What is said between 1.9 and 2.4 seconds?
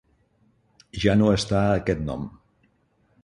nom.